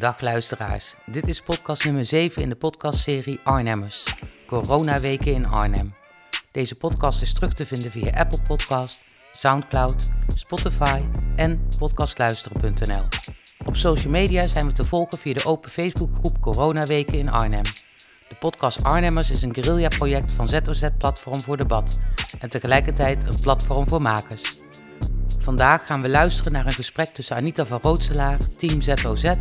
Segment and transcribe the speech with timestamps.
[0.00, 4.04] Dag luisteraars, dit is podcast nummer 7 in de podcastserie Arnhemmers,
[4.46, 5.94] Coronaweken in Arnhem.
[6.50, 11.00] Deze podcast is terug te vinden via Apple Podcast, Soundcloud, Spotify
[11.36, 13.02] en podcastluisteren.nl.
[13.66, 17.64] Op social media zijn we te volgen via de open Facebookgroep Coronaweken in Arnhem.
[18.28, 22.00] De podcast Arnhemmers is een guerrilla-project van ZOZ Platform voor Debat
[22.38, 24.60] en tegelijkertijd een platform voor makers.
[25.38, 29.34] Vandaag gaan we luisteren naar een gesprek tussen Anita van Rootselaar, team ZOZ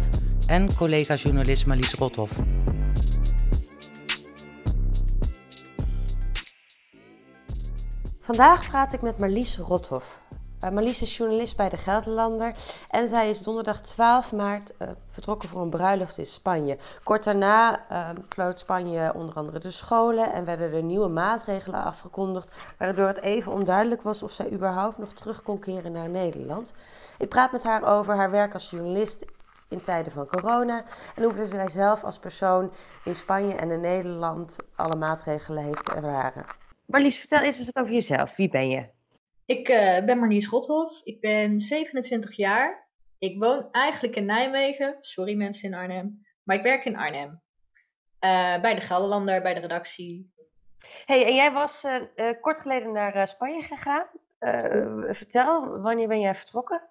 [0.49, 2.33] en collega-journalist Marlies Rothoff.
[8.21, 10.19] Vandaag praat ik met Marlies Rothoff.
[10.63, 12.55] Uh, Marlies is journalist bij de Gelderlander
[12.87, 16.77] en zij is donderdag 12 maart uh, vertrokken voor een bruiloft in Spanje.
[17.03, 17.85] Kort daarna
[18.37, 23.51] uh, Spanje onder andere de scholen en werden er nieuwe maatregelen afgekondigd, waardoor het even
[23.51, 26.73] onduidelijk was of zij überhaupt nog terug kon keren naar Nederland.
[27.17, 29.25] Ik praat met haar over haar werk als journalist
[29.69, 34.55] in tijden van corona en hoe zij zelf als persoon in Spanje en in Nederland
[34.75, 36.45] alle maatregelen heeft ervaren.
[36.85, 38.35] Marlies, vertel eens eens wat over jezelf.
[38.35, 38.89] Wie ben je?
[39.45, 41.01] Ik uh, ben Marlies Rothoff.
[41.03, 42.87] Ik ben 27 jaar.
[43.19, 44.97] Ik woon eigenlijk in Nijmegen.
[45.01, 46.25] Sorry mensen in Arnhem.
[46.43, 47.29] Maar ik werk in Arnhem.
[47.29, 50.33] Uh, bij de Gelderlander, bij de redactie.
[51.05, 54.05] hey, en jij was uh, kort geleden naar Spanje gegaan.
[55.13, 56.81] vertel, wanneer ben jij vertrokken?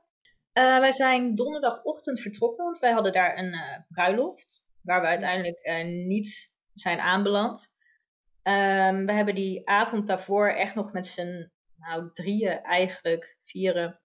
[0.59, 3.57] Wij zijn donderdagochtend vertrokken, want wij hadden daar een
[3.89, 4.67] bruiloft.
[4.83, 7.73] Waar we uiteindelijk niet zijn aanbeland.
[8.43, 14.01] Um, we hebben die avond daarvoor echt nog met z'n nou, drieën eigenlijk, vieren,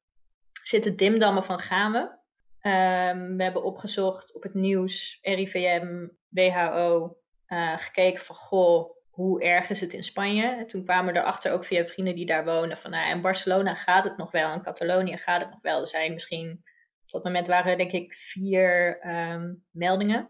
[0.64, 2.20] zitten dimdammen van Gamen.
[2.62, 7.18] Um, we hebben opgezocht op het nieuws, RIVM, WHO,
[7.76, 10.48] gekeken van goh, hoe erg is het in Spanje?
[10.48, 13.76] En toen kwamen we erachter ook via vrienden die daar wonen van nou, in Barcelona
[13.76, 15.80] gaat het nog wel, in Catalonië gaat het nog wel.
[15.80, 16.52] Er zijn misschien,
[17.04, 20.30] op dat moment waren er denk ik vier um, meldingen.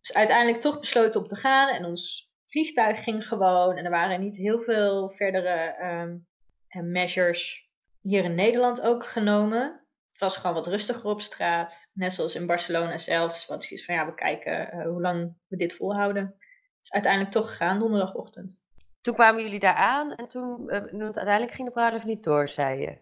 [0.00, 4.20] Dus uiteindelijk toch besloten om te gaan en ons vliegtuig ging gewoon en er waren
[4.20, 6.26] niet heel veel verdere um,
[6.92, 9.80] measures hier in Nederland ook genomen.
[10.10, 13.32] Het was gewoon wat rustiger op straat, net zoals in Barcelona zelf.
[13.32, 16.36] Dus wat is van ja, we kijken uh, hoe lang we dit volhouden.
[16.82, 18.60] Dus uiteindelijk toch gegaan donderdagochtend.
[19.00, 22.80] Toen kwamen jullie daar aan en toen, uh, uiteindelijk ging de bruiloft niet door, zei
[22.80, 22.98] je?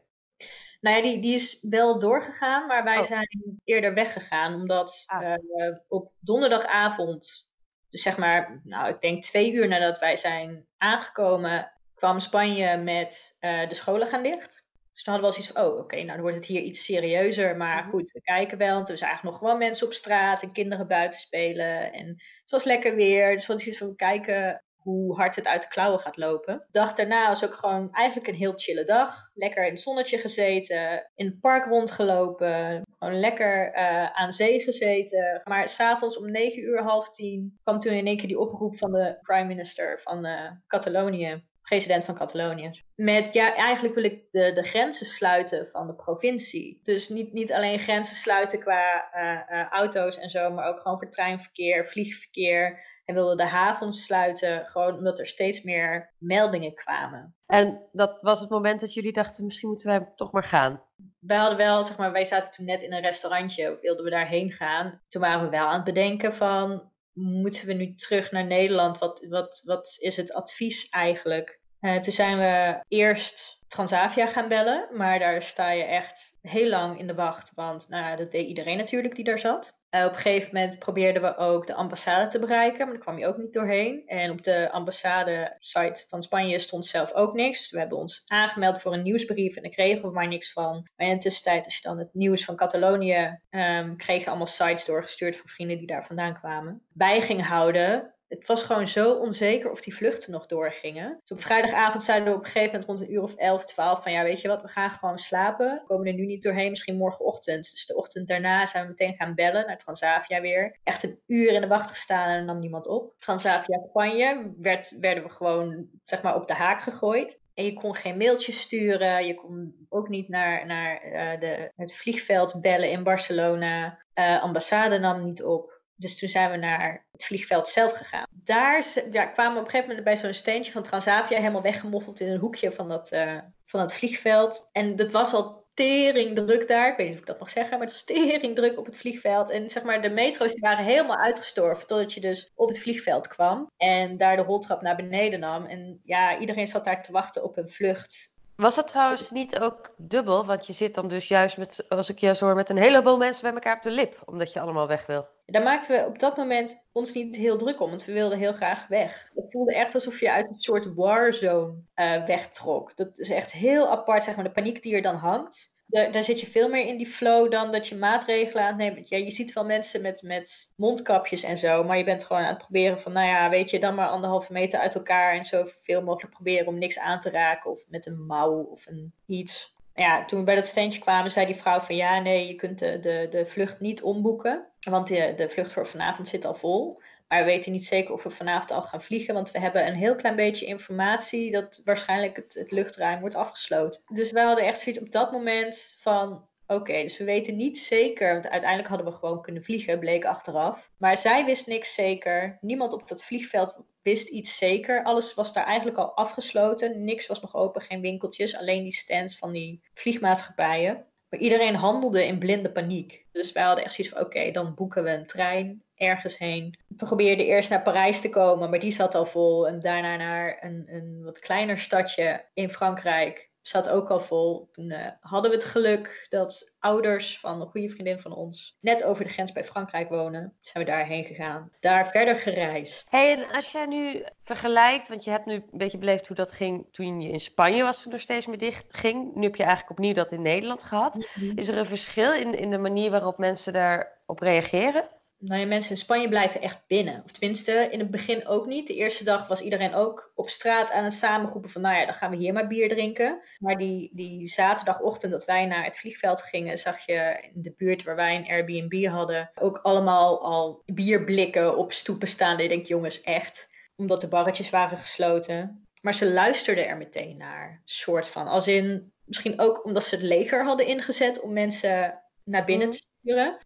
[0.80, 3.02] Nou ja, die, die is wel doorgegaan, maar wij oh.
[3.02, 4.54] zijn eerder weggegaan.
[4.54, 5.22] Omdat ah.
[5.22, 7.48] uh, op donderdagavond
[7.90, 13.36] dus zeg maar, nou, ik denk twee uur nadat wij zijn aangekomen, kwam Spanje met
[13.40, 14.68] uh, de scholen gaan dicht.
[14.92, 16.84] Dus toen hadden we wel zoiets van, oh, oké, nou dan wordt het hier iets
[16.84, 17.56] serieuzer.
[17.56, 17.90] Maar mhm.
[17.90, 18.74] goed, we kijken wel.
[18.74, 21.92] Want er zagen nog gewoon mensen op straat en kinderen buiten spelen.
[21.92, 22.06] En
[22.40, 23.32] het was lekker weer.
[23.32, 26.58] Dus we hadden zoiets van, we kijken hoe hard het uit de klauwen gaat lopen.
[26.58, 29.14] De dag daarna was ook gewoon eigenlijk een heel chille dag.
[29.34, 35.40] Lekker in het zonnetje gezeten, in het park rondgelopen, gewoon lekker uh, aan zee gezeten.
[35.44, 38.92] Maar s'avonds om negen uur, half tien, kwam toen in één keer die oproep van
[38.92, 42.70] de prime minister van uh, Catalonië president van Catalonië.
[42.94, 46.80] Met ja, eigenlijk wil ik de, de grenzen sluiten van de provincie.
[46.84, 50.98] Dus niet, niet alleen grenzen sluiten qua uh, uh, auto's en zo, maar ook gewoon
[50.98, 52.80] voor treinverkeer, vliegverkeer.
[53.04, 57.34] En wilde de havens sluiten, gewoon omdat er steeds meer meldingen kwamen.
[57.46, 60.82] En dat was het moment dat jullie dachten, misschien moeten wij toch maar gaan.
[61.18, 64.52] Wij hadden wel, zeg maar, wij zaten toen net in een restaurantje, wilden we daarheen
[64.52, 65.00] gaan.
[65.08, 68.98] Toen waren we wel aan het bedenken van, moeten we nu terug naar Nederland?
[68.98, 71.59] Wat, wat, wat is het advies eigenlijk?
[71.80, 76.98] Uh, toen zijn we eerst Transavia gaan bellen, maar daar sta je echt heel lang
[76.98, 79.78] in de wacht, want nou, dat deed iedereen natuurlijk die daar zat.
[79.90, 83.18] Uh, op een gegeven moment probeerden we ook de ambassade te bereiken, maar daar kwam
[83.18, 84.02] je ook niet doorheen.
[84.06, 87.58] En op de ambassade-site van Spanje stond zelf ook niks.
[87.58, 90.88] Dus we hebben ons aangemeld voor een nieuwsbrief en daar kregen we maar niks van.
[90.96, 94.84] Maar in de tussentijd, als je dan het nieuws van Catalonië um, kreeg, allemaal sites
[94.84, 96.82] doorgestuurd van vrienden die daar vandaan kwamen.
[96.88, 101.20] Bij ging houden het was gewoon zo onzeker of die vluchten nog doorgingen.
[101.24, 104.02] Dus op vrijdagavond zeiden we op een gegeven moment rond een uur of 11, 12
[104.02, 105.74] van ja, weet je wat, we gaan gewoon slapen.
[105.74, 107.70] We komen er nu niet doorheen, misschien morgenochtend.
[107.70, 110.78] Dus de ochtend daarna zijn we meteen gaan bellen naar Transavia weer.
[110.82, 113.14] Echt een uur in de wacht gestaan en er nam niemand op.
[113.18, 117.38] Transavia Spanje werd, werden we gewoon zeg maar op de haak gegooid.
[117.54, 119.26] En je kon geen mailtjes sturen.
[119.26, 123.98] Je kon ook niet naar, naar uh, de, het vliegveld bellen in Barcelona.
[124.14, 125.79] Uh, ambassade nam niet op.
[126.00, 128.26] Dus toen zijn we naar het vliegveld zelf gegaan.
[128.30, 132.20] Daar ja, kwamen we op een gegeven moment bij zo'n steentje van Transavia helemaal weggemoffeld
[132.20, 134.68] in een hoekje van dat, uh, van dat vliegveld.
[134.72, 136.90] En dat was al tering druk daar.
[136.90, 138.96] Ik weet niet of ik dat mag zeggen, maar het was tering druk op het
[138.96, 139.50] vliegveld.
[139.50, 143.70] En zeg maar, de metro's waren helemaal uitgestorven totdat je dus op het vliegveld kwam.
[143.76, 145.64] En daar de holtrap naar beneden nam.
[145.64, 149.94] En ja, iedereen zat daar te wachten op een vlucht Was dat trouwens niet ook
[149.96, 150.46] dubbel?
[150.46, 153.16] Want je zit dan dus juist met, als ik je zo hoor, met een heleboel
[153.16, 155.28] mensen bij elkaar op de lip, omdat je allemaal weg wil.
[155.46, 158.52] Daar maakten we op dat moment ons niet heel druk om, want we wilden heel
[158.52, 159.30] graag weg.
[159.34, 162.96] Het voelde echt alsof je uit een soort warzone uh, wegtrok.
[162.96, 166.40] Dat is echt heel apart, zeg maar, de paniek die er dan hangt daar, zit
[166.40, 169.02] je veel meer in die flow dan dat je maatregelen aan het nemen.
[169.04, 172.48] Ja, je ziet wel mensen met, met mondkapjes en zo, maar je bent gewoon aan
[172.48, 176.02] het proberen van, nou ja, weet je, dan maar anderhalve meter uit elkaar en zoveel
[176.02, 179.74] mogelijk proberen om niks aan te raken of met een mouw of een iets.
[179.94, 182.78] Ja, toen we bij dat steentje kwamen, zei die vrouw van ja, nee, je kunt
[182.78, 187.00] de, de, de vlucht niet omboeken, want de, de vlucht voor vanavond zit al vol.
[187.30, 189.94] Maar we weten niet zeker of we vanavond al gaan vliegen, want we hebben een
[189.94, 194.02] heel klein beetje informatie dat waarschijnlijk het, luchtruim wordt afgesloten.
[194.12, 198.32] Dus we hadden echt zoiets op dat moment van, Oké, dus we weten niet zeker,
[198.32, 200.90] want uiteindelijk hadden we gewoon kunnen vliegen, bleek achteraf.
[200.96, 202.58] Maar zij wist niks zeker.
[202.60, 205.02] Niemand op dat vliegveld wist iets zeker.
[205.02, 207.04] Alles was daar eigenlijk al afgesloten.
[207.04, 208.56] Niks was nog open, geen winkeltjes.
[208.56, 211.06] Alleen die stands van die vliegmaatschappijen.
[211.30, 213.26] Maar iedereen handelde in blinde paniek.
[213.32, 216.78] Dus wij hadden echt zoiets van: oké, dan boeken we een trein ergens heen.
[216.88, 219.68] We probeerden eerst naar Parijs te komen, maar die zat al vol.
[219.68, 223.49] En daarna naar een, een wat kleiner stadje in Frankrijk.
[223.62, 224.68] Zat ook al vol.
[224.72, 229.04] Toen uh, hadden we het geluk dat ouders van een goede vriendin van ons net
[229.04, 230.56] over de grens bij Frankrijk wonen.
[230.60, 231.70] Zijn we daarheen gegaan.
[231.80, 233.10] Daar verder gereisd.
[233.10, 236.52] hey, en als jij nu vergelijkt, want je hebt nu een beetje beleefd hoe dat
[236.52, 239.34] ging toen je in Spanje was, toen er steeds meer dicht ging.
[239.34, 241.14] Nu heb je eigenlijk opnieuw dat in Nederland gehad.
[241.14, 241.58] Mhm.
[241.58, 245.08] Is er een verschil in, in de manier waarop mensen daarop reageren?
[245.40, 247.22] Nou ja, mensen in Spanje blijven echt binnen.
[247.24, 248.86] Of tenminste, in het begin ook niet.
[248.86, 252.14] De eerste dag was iedereen ook op straat aan het samengroepen van, nou ja, dan
[252.14, 253.40] gaan we hier maar bier drinken.
[253.58, 258.02] Maar die, die zaterdagochtend dat wij naar het vliegveld gingen, zag je in de buurt
[258.02, 262.56] waar wij een Airbnb hadden, ook allemaal al bierblikken op stoepen staan.
[262.56, 263.68] En je denkt, jongens, echt.
[263.96, 265.88] Omdat de barretjes waren gesloten.
[266.02, 268.46] Maar ze luisterden er meteen naar, soort van.
[268.46, 272.96] Als in, misschien ook omdat ze het leger hadden ingezet om mensen naar binnen mhm.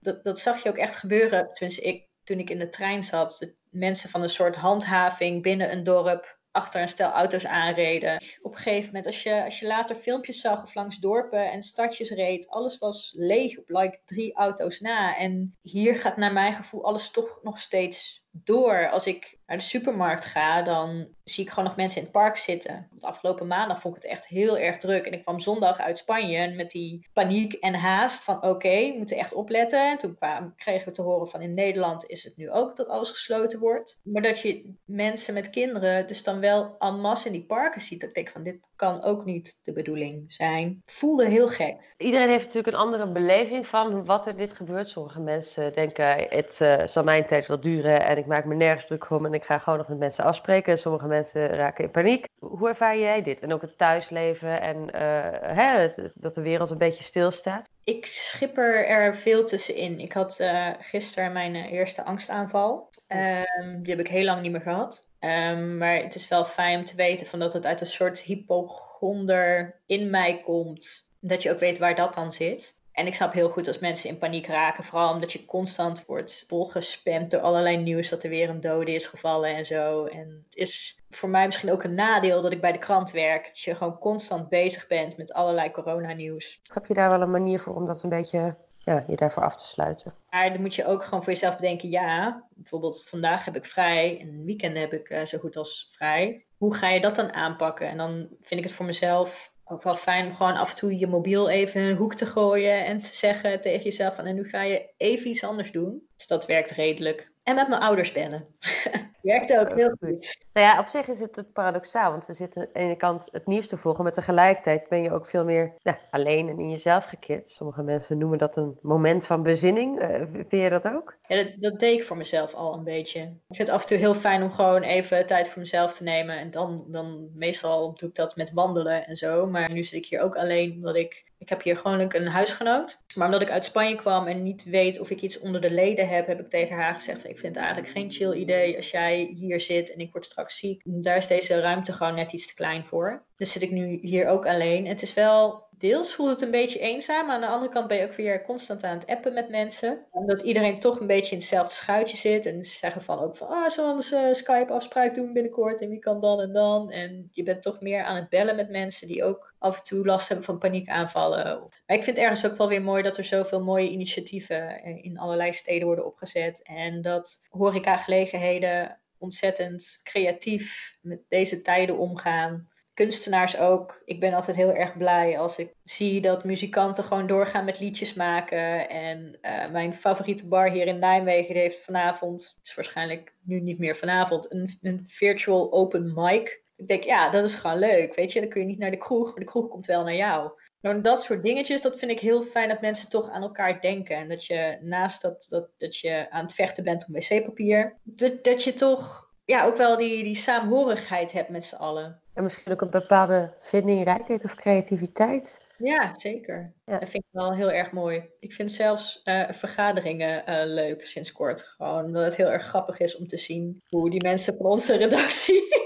[0.00, 1.52] Dat, dat zag je ook echt gebeuren.
[1.52, 5.84] Tenminste, ik, toen ik in de trein zat, mensen van een soort handhaving binnen een
[5.84, 8.22] dorp achter een stel auto's aanreden.
[8.42, 11.62] Op een gegeven moment, als je, als je later filmpjes zag of langs dorpen en
[11.62, 15.16] stadjes reed, alles was leeg op like drie auto's na.
[15.16, 18.88] En hier gaat naar mijn gevoel alles toch nog steeds door.
[18.90, 22.36] Als ik naar de supermarkt ga, dan zie ik gewoon nog mensen in het park
[22.36, 22.86] zitten.
[22.90, 25.06] Want afgelopen maandag vond ik het echt heel erg druk.
[25.06, 29.16] En ik kwam zondag uit Spanje met die paniek en haast van oké, we moeten
[29.16, 29.90] echt opletten.
[29.90, 30.16] En toen
[30.56, 34.00] kregen we te horen van in Nederland is het nu ook dat alles gesloten wordt.
[34.02, 38.00] Maar dat je mensen met kinderen dus dan wel en masse in die parken ziet.
[38.00, 40.82] Dat ik denk van dit kan ook niet de bedoeling zijn.
[40.84, 41.94] Voelde heel gek.
[41.96, 44.88] Iedereen heeft natuurlijk een andere beleving van wat er dit gebeurt.
[44.88, 49.10] Sommige mensen denken het uh, zal mijn tijd wel duren en maak me nergens druk
[49.10, 50.78] om en ik ga gewoon nog met mensen afspreken.
[50.78, 52.26] Sommige mensen raken in paniek.
[52.38, 53.40] Hoe ervaar jij dit?
[53.40, 57.68] En ook het thuisleven en uh, hè, dat de wereld een beetje stilstaat?
[57.84, 60.00] Ik schipper er veel tussenin.
[60.00, 62.88] Ik had uh, gisteren mijn eerste angstaanval.
[63.08, 65.06] Um, die heb ik heel lang niet meer gehad.
[65.20, 68.18] Um, maar het is wel fijn om te weten van dat het uit een soort
[68.18, 71.08] hypochonder in mij komt.
[71.20, 72.76] Dat je ook weet waar dat dan zit.
[72.94, 74.84] En ik snap heel goed als mensen in paniek raken.
[74.84, 79.06] Vooral omdat je constant wordt volgespamd door allerlei nieuws dat er weer een dode is
[79.06, 80.04] gevallen en zo.
[80.04, 83.46] En het is voor mij misschien ook een nadeel dat ik bij de krant werk.
[83.46, 86.60] Dat je gewoon constant bezig bent met allerlei coronanieuws.
[86.72, 89.56] Heb je daar wel een manier voor om dat een beetje ja, je daarvoor af
[89.56, 90.14] te sluiten?
[90.30, 94.20] Maar dan moet je ook gewoon voor jezelf bedenken, ja, bijvoorbeeld vandaag heb ik vrij
[94.20, 96.44] en weekend heb ik uh, zo goed als vrij.
[96.56, 97.88] Hoe ga je dat dan aanpakken?
[97.88, 100.98] En dan vind ik het voor mezelf ook wel fijn om gewoon af en toe
[100.98, 104.34] je mobiel even in een hoek te gooien en te zeggen tegen jezelf van en
[104.34, 106.08] nu ga je even iets anders doen.
[106.16, 107.32] Dus dat werkt redelijk.
[107.44, 108.46] En met mijn ouders bellen.
[109.22, 110.44] Werkt ook heel goed.
[110.52, 113.46] Nou ja, op zich is het paradoxaal, want we zitten aan de ene kant het
[113.46, 117.04] nieuws te volgen, maar tegelijkertijd ben je ook veel meer ja, alleen en in jezelf
[117.04, 117.48] gekeerd.
[117.48, 120.02] Sommige mensen noemen dat een moment van bezinning.
[120.02, 121.16] Uh, vind je dat ook?
[121.26, 123.20] Ja, dat, dat, deed ik voor mezelf al een beetje.
[123.20, 126.02] Ik vind het af en toe heel fijn om gewoon even tijd voor mezelf te
[126.02, 126.38] nemen.
[126.38, 129.46] En dan, dan meestal doe ik dat met wandelen en zo.
[129.46, 132.98] Maar nu zit ik hier ook alleen, omdat ik ik heb hier gewoon een huisgenoot.
[133.14, 136.08] Maar omdat ik uit Spanje kwam en niet weet of ik iets onder de leden
[136.08, 139.34] heb, heb ik tegen haar gezegd: Ik vind het eigenlijk geen chill idee als jij
[139.36, 140.82] hier zit en ik word straks ziek.
[140.84, 143.24] Daar is deze ruimte gewoon net iets te klein voor.
[143.36, 144.86] Dus zit ik nu hier ook alleen.
[144.86, 147.30] het is wel deels voelt het een beetje eenzaam.
[147.30, 150.06] Aan de andere kant ben je ook weer constant aan het appen met mensen.
[150.10, 152.46] Omdat iedereen toch een beetje in hetzelfde schuitje zit.
[152.46, 155.80] En ze zeggen van ook van, ah, zullen we een Skype-afspraak doen binnenkort?
[155.80, 156.90] En wie kan dan en dan?
[156.90, 160.06] En je bent toch meer aan het bellen met mensen die ook af en toe
[160.06, 161.44] last hebben van paniekaanvallen.
[161.86, 165.52] Maar ik vind ergens ook wel weer mooi dat er zoveel mooie initiatieven in allerlei
[165.52, 166.62] steden worden opgezet.
[166.62, 174.02] En dat horecagelegenheden ontzettend creatief met deze tijden omgaan kunstenaars ook.
[174.04, 178.14] Ik ben altijd heel erg blij als ik zie dat muzikanten gewoon doorgaan met liedjes
[178.14, 178.88] maken.
[178.88, 183.96] En uh, mijn favoriete bar hier in Nijmegen heeft vanavond, is waarschijnlijk nu niet meer
[183.96, 186.62] vanavond, een, een virtual open mic.
[186.76, 188.14] Ik denk, ja, dat is gewoon leuk.
[188.14, 190.14] Weet je, dan kun je niet naar de kroeg, maar de kroeg komt wel naar
[190.14, 190.50] jou.
[190.80, 194.16] Nou, dat soort dingetjes, dat vind ik heel fijn dat mensen toch aan elkaar denken.
[194.16, 198.44] En dat je naast dat, dat, dat je aan het vechten bent om wc-papier, dat,
[198.44, 202.20] dat je toch ja, ook wel die, die saamhorigheid hebt met z'n allen.
[202.34, 205.58] En misschien ook een bepaalde vindingrijkheid of creativiteit.
[205.78, 206.72] Ja, zeker.
[206.84, 208.24] Dat vind ik wel heel erg mooi.
[208.40, 211.62] Ik vind zelfs uh, vergaderingen uh, leuk sinds kort.
[211.62, 214.96] Gewoon omdat het heel erg grappig is om te zien hoe die mensen van onze
[214.96, 215.83] redactie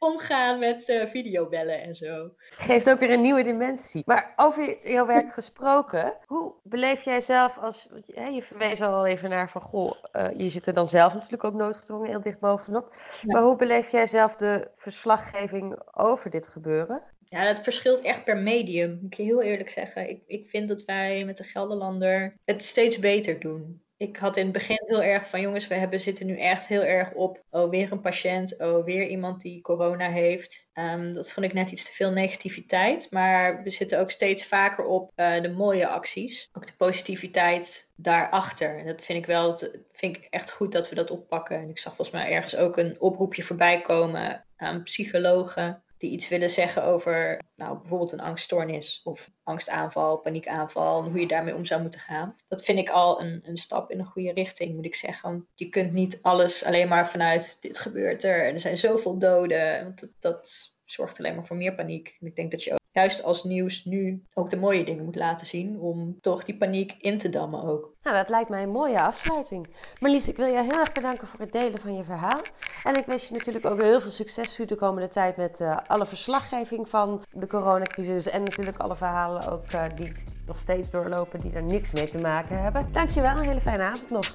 [0.00, 2.30] omgaan met uh, videobellen en zo.
[2.38, 4.02] Geeft ook weer een nieuwe dimensie.
[4.06, 7.88] Maar over jouw werk gesproken, hoe beleef jij zelf als.
[8.04, 11.44] Je, je verwees al even naar van goh, uh, je zit er dan zelf natuurlijk
[11.44, 12.94] ook noodgedwongen heel dicht bovenop.
[13.22, 17.02] Maar hoe beleef jij zelf de verslaggeving over dit gebeuren?
[17.28, 20.10] Ja, dat verschilt echt per medium, moet ik je heel eerlijk zeggen.
[20.10, 24.44] Ik, ik vind dat wij met de Gelderlander het steeds beter doen ik had in
[24.44, 27.42] het begin heel erg van jongens, we hebben, zitten nu echt heel erg op.
[27.50, 28.58] Oh, weer een patiënt.
[28.58, 30.68] Oh, weer iemand die corona heeft.
[30.74, 33.06] Um, dat vond ik net iets te veel negativiteit.
[33.10, 36.50] Maar we zitten ook steeds vaker op uh, de mooie acties.
[36.52, 38.84] Ook de positiviteit daarachter.
[38.84, 39.58] Dat vind ik wel,
[39.92, 41.56] vind ik echt goed dat we dat oppakken.
[41.56, 46.28] En ik zag volgens mij ergens ook een oproepje voorbij komen aan psychologen die iets
[46.28, 51.64] willen zeggen over nou, bijvoorbeeld een angststoornis of angstaanval, paniekaanval en hoe je daarmee om
[51.64, 52.36] zou moeten gaan.
[52.48, 55.30] Dat vind ik al een, een stap in een goede richting, moet ik zeggen.
[55.30, 59.18] Want je kunt niet alles alleen maar vanuit dit gebeurt er en er zijn zoveel
[59.18, 59.84] doden.
[59.84, 62.16] Want dat, dat zorgt alleen maar voor meer paniek.
[62.20, 65.46] En ik denk dat je juist als nieuws nu ook de mooie dingen moet laten
[65.46, 65.80] zien.
[65.80, 67.92] Om toch die paniek in te dammen ook.
[68.02, 69.68] Nou, dat lijkt mij een mooie afsluiting.
[70.00, 72.40] Marlies, ik wil je heel erg bedanken voor het delen van je verhaal.
[72.84, 75.76] En ik wens je natuurlijk ook heel veel succes voor de komende tijd met uh,
[75.86, 78.28] alle verslaggeving van de coronacrisis.
[78.28, 80.12] En natuurlijk alle verhalen ook uh, die
[80.46, 82.88] nog steeds doorlopen, die er niks mee te maken hebben.
[82.92, 84.26] Dankjewel, een hele fijne avond nog.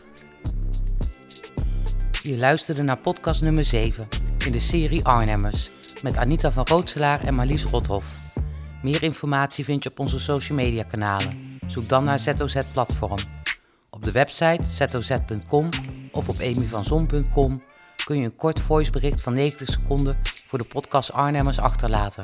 [2.12, 4.08] Je luisterde naar podcast nummer 7
[4.46, 5.70] in de serie Arnhemmers
[6.02, 8.25] met Anita van Rootselaar en Marlies Rothoff.
[8.86, 11.60] Meer informatie vind je op onze social media kanalen.
[11.68, 13.18] Zoek dan naar ZOZ Platform.
[13.90, 15.70] Op de website zoz.com
[16.12, 17.64] of op emyvanzon.com
[18.06, 22.24] kun je een kort voicebericht van 90 seconden voor de podcast Arnhemmers achterlaten.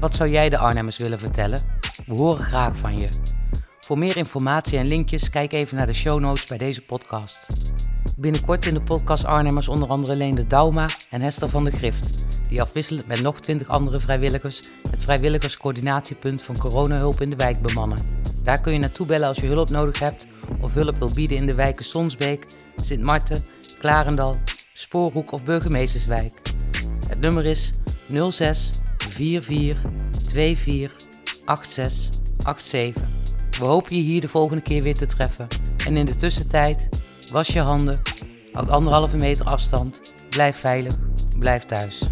[0.00, 1.60] Wat zou jij de Arnhemmers willen vertellen?
[2.06, 3.08] We horen graag van je.
[3.80, 7.46] Voor meer informatie en linkjes kijk even naar de show notes bij deze podcast.
[8.18, 12.62] Binnenkort in de podcast Arnhemmers onder andere Leende Dauma en Hester van der Grift, die
[12.62, 17.98] afwisselend met nog 20 andere vrijwilligers het vrijwilligerscoördinatiepunt van coronahulp in de wijk bemannen.
[18.44, 20.26] Daar kun je naartoe bellen als je hulp nodig hebt
[20.60, 23.44] of hulp wil bieden in de wijken Sonsbeek, Sint Marten,
[23.78, 24.36] Klarendal,
[24.72, 26.32] Spoorhoek of Burgemeesterswijk.
[27.08, 27.72] Het nummer is
[28.30, 29.80] 06 44
[30.28, 30.94] 24
[31.46, 33.02] 86 87.
[33.58, 35.46] We hopen je hier de volgende keer weer te treffen.
[35.86, 36.88] En in de tussentijd,
[37.32, 38.00] was je handen,
[38.52, 40.98] houd anderhalve meter afstand, blijf veilig,
[41.38, 42.09] blijf thuis.